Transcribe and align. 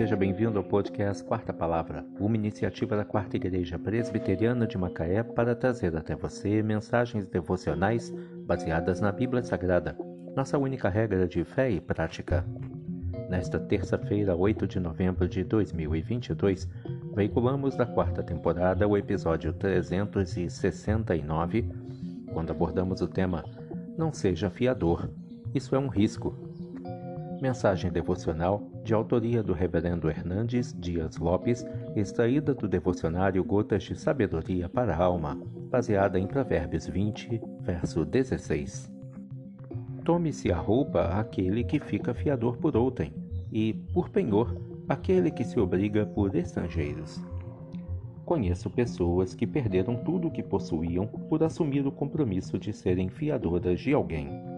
seja 0.00 0.16
bem-vindo 0.16 0.56
ao 0.56 0.64
podcast 0.64 1.22
Quarta 1.22 1.52
Palavra, 1.52 2.06
uma 2.18 2.34
iniciativa 2.34 2.96
da 2.96 3.04
Quarta 3.04 3.36
Igreja 3.36 3.78
Presbiteriana 3.78 4.66
de 4.66 4.78
Macaé 4.78 5.22
para 5.22 5.54
trazer 5.54 5.94
até 5.94 6.16
você 6.16 6.62
mensagens 6.62 7.26
devocionais 7.26 8.10
baseadas 8.46 9.02
na 9.02 9.12
Bíblia 9.12 9.42
Sagrada, 9.42 9.94
nossa 10.34 10.56
única 10.56 10.88
regra 10.88 11.28
de 11.28 11.44
fé 11.44 11.70
e 11.70 11.82
prática. 11.82 12.46
Nesta 13.28 13.60
terça-feira, 13.60 14.34
8 14.34 14.66
de 14.66 14.80
novembro 14.80 15.28
de 15.28 15.44
2022, 15.44 16.66
veiculamos 17.14 17.76
da 17.76 17.84
quarta 17.84 18.22
temporada 18.22 18.88
o 18.88 18.96
episódio 18.96 19.52
369, 19.52 21.70
quando 22.32 22.52
abordamos 22.52 23.02
o 23.02 23.06
tema 23.06 23.44
Não 23.98 24.14
seja 24.14 24.48
fiador, 24.48 25.10
isso 25.54 25.76
é 25.76 25.78
um 25.78 25.88
risco. 25.88 26.49
Mensagem 27.40 27.90
devocional 27.90 28.62
de 28.84 28.92
autoria 28.92 29.42
do 29.42 29.54
Reverendo 29.54 30.10
Hernandes 30.10 30.74
Dias 30.78 31.16
Lopes, 31.16 31.64
extraída 31.96 32.52
do 32.52 32.68
devocionário 32.68 33.42
Gotas 33.42 33.82
de 33.82 33.98
Sabedoria 33.98 34.68
para 34.68 34.94
a 34.94 35.02
Alma, 35.02 35.40
baseada 35.70 36.18
em 36.18 36.26
Provérbios 36.26 36.86
20, 36.86 37.40
verso 37.62 38.04
16. 38.04 38.92
Tome-se 40.04 40.52
a 40.52 40.56
roupa 40.58 41.18
aquele 41.18 41.64
que 41.64 41.80
fica 41.80 42.12
fiador 42.12 42.58
por 42.58 42.76
outrem, 42.76 43.14
e, 43.50 43.72
por 43.94 44.10
penhor, 44.10 44.54
aquele 44.86 45.30
que 45.30 45.42
se 45.42 45.58
obriga 45.58 46.04
por 46.04 46.36
estrangeiros. 46.36 47.24
Conheço 48.26 48.68
pessoas 48.68 49.34
que 49.34 49.46
perderam 49.46 49.96
tudo 49.96 50.28
o 50.28 50.30
que 50.30 50.42
possuíam 50.42 51.06
por 51.06 51.42
assumir 51.42 51.86
o 51.86 51.90
compromisso 51.90 52.58
de 52.58 52.72
serem 52.72 53.08
fiadoras 53.08 53.80
de 53.80 53.94
alguém. 53.94 54.49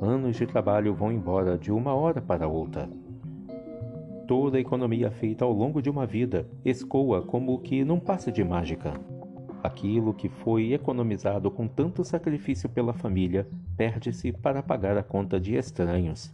Anos 0.00 0.36
de 0.36 0.44
trabalho 0.44 0.92
vão 0.92 1.12
embora 1.12 1.56
de 1.56 1.70
uma 1.70 1.94
hora 1.94 2.20
para 2.20 2.48
outra. 2.48 2.90
Toda 4.26 4.58
a 4.58 4.60
economia 4.60 5.10
feita 5.10 5.44
ao 5.44 5.52
longo 5.52 5.80
de 5.80 5.88
uma 5.88 6.04
vida 6.04 6.48
escoa 6.64 7.22
como 7.22 7.58
que 7.60 7.84
num 7.84 8.00
passe 8.00 8.32
de 8.32 8.42
mágica. 8.42 8.92
Aquilo 9.62 10.12
que 10.12 10.28
foi 10.28 10.72
economizado 10.72 11.48
com 11.50 11.68
tanto 11.68 12.04
sacrifício 12.04 12.68
pela 12.68 12.92
família 12.92 13.46
perde-se 13.76 14.32
para 14.32 14.62
pagar 14.62 14.98
a 14.98 15.02
conta 15.02 15.38
de 15.38 15.54
estranhos. 15.54 16.32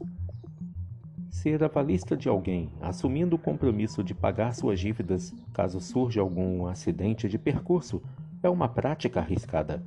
Ser 1.28 1.62
avalista 1.62 2.17
de 2.17 2.28
alguém, 2.28 2.70
assumindo 2.80 3.36
o 3.36 3.39
compromisso 3.39 4.02
de 4.02 4.14
pagar 4.14 4.55
suas 4.55 4.80
dívidas 4.80 5.34
caso 5.52 5.80
surja 5.80 6.22
algum 6.22 6.67
acidente 6.67 7.28
de 7.28 7.39
percurso, 7.39 8.02
é 8.42 8.48
uma 8.48 8.69
prática 8.69 9.20
arriscada. 9.20 9.83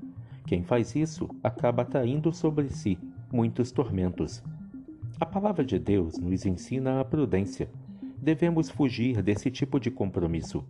Quem 0.45 0.63
faz 0.63 0.95
isso 0.95 1.27
acaba 1.43 1.81
atraindo 1.81 2.31
sobre 2.31 2.69
si 2.69 2.97
muitos 3.34 3.72
tormentos. 3.72 4.44
A 5.20 5.26
palavra 5.26 5.66
de 5.66 5.80
Deus 5.80 6.20
nos 6.20 6.45
ensina 6.45 7.00
a 7.00 7.06
prudência. 7.06 7.67
Devemos 8.16 8.70
fugir 8.70 9.23
desse 9.23 9.50
tipo 9.50 9.80
de 9.80 9.89
compromisso. 9.89 10.64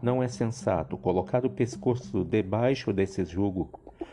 Não 0.00 0.22
é 0.22 0.28
sensato 0.28 0.96
colocar 0.96 1.44
o 1.44 1.50
pescoço 1.50 2.22
debaixo 2.22 2.92
desse 2.92 3.24
jugo. 3.24 3.68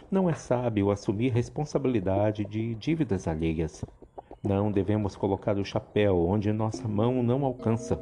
Não 0.09 0.27
é 0.27 0.33
sábio 0.33 0.89
assumir 0.89 1.31
responsabilidade 1.31 2.43
de 2.45 2.73
dívidas 2.73 3.27
alheias. 3.27 3.85
Não 4.43 4.71
devemos 4.71 5.15
colocar 5.15 5.55
o 5.59 5.63
chapéu 5.63 6.17
onde 6.27 6.51
nossa 6.51 6.87
mão 6.87 7.21
não 7.21 7.45
alcança. 7.45 8.01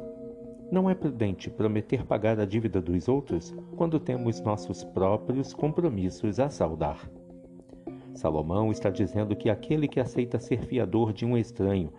Não 0.70 0.88
é 0.88 0.94
prudente 0.94 1.50
prometer 1.50 2.06
pagar 2.06 2.40
a 2.40 2.46
dívida 2.46 2.80
dos 2.80 3.08
outros 3.08 3.54
quando 3.76 4.00
temos 4.00 4.40
nossos 4.40 4.82
próprios 4.82 5.52
compromissos 5.52 6.40
a 6.40 6.48
saldar. 6.48 6.98
Salomão 8.14 8.70
está 8.70 8.90
dizendo 8.90 9.34
que 9.34 9.48
aquele 9.48 9.88
que 9.88 10.00
aceita 10.00 10.38
ser 10.38 10.62
fiador 10.66 11.12
de 11.12 11.24
um 11.24 11.36
estranho 11.36 11.92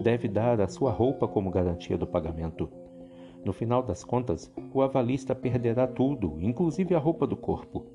deve 0.00 0.28
dar 0.28 0.60
a 0.60 0.68
sua 0.68 0.90
roupa 0.90 1.26
como 1.26 1.50
garantia 1.50 1.98
do 1.98 2.06
pagamento. 2.06 2.68
No 3.44 3.52
final 3.52 3.82
das 3.82 4.04
contas, 4.04 4.52
o 4.72 4.82
avalista 4.82 5.34
perderá 5.34 5.86
tudo, 5.86 6.36
inclusive 6.40 6.94
a 6.94 6.98
roupa 6.98 7.26
do 7.26 7.36
corpo. 7.36 7.86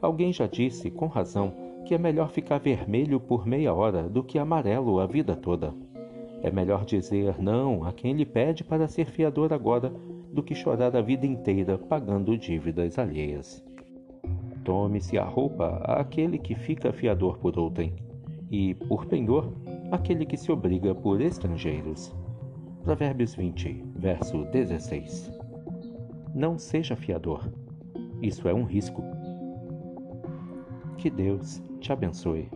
Alguém 0.00 0.32
já 0.32 0.46
disse, 0.46 0.90
com 0.90 1.06
razão, 1.06 1.52
que 1.84 1.94
é 1.94 1.98
melhor 1.98 2.30
ficar 2.30 2.58
vermelho 2.58 3.20
por 3.20 3.46
meia 3.46 3.72
hora 3.72 4.02
do 4.08 4.22
que 4.22 4.38
amarelo 4.38 5.00
a 5.00 5.06
vida 5.06 5.34
toda. 5.36 5.72
É 6.42 6.50
melhor 6.50 6.84
dizer 6.84 7.40
não 7.40 7.84
a 7.84 7.92
quem 7.92 8.12
lhe 8.12 8.26
pede 8.26 8.62
para 8.62 8.88
ser 8.88 9.06
fiador 9.06 9.52
agora 9.52 9.92
do 10.32 10.42
que 10.42 10.54
chorar 10.54 10.94
a 10.94 11.00
vida 11.00 11.26
inteira 11.26 11.78
pagando 11.78 12.36
dívidas 12.36 12.98
alheias. 12.98 13.64
Tome-se 14.66 15.16
a 15.16 15.22
roupa 15.22 15.76
àquele 15.84 16.38
que 16.38 16.56
fica 16.56 16.92
fiador 16.92 17.38
por 17.38 17.56
outrem, 17.56 17.94
e, 18.50 18.74
por 18.74 19.06
penhor, 19.06 19.52
aquele 19.92 20.26
que 20.26 20.36
se 20.36 20.50
obriga 20.50 20.92
por 20.92 21.20
estrangeiros. 21.20 22.12
Provérbios 22.82 23.36
20, 23.36 23.84
verso 23.94 24.44
16. 24.46 25.30
Não 26.34 26.58
seja 26.58 26.96
fiador. 26.96 27.48
Isso 28.20 28.48
é 28.48 28.52
um 28.54 28.64
risco. 28.64 29.04
Que 30.98 31.10
Deus 31.10 31.62
te 31.78 31.92
abençoe. 31.92 32.50